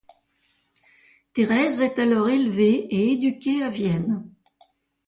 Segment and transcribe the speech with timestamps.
[1.31, 4.31] Thérèse est alors élevée et éduquée à Vienne.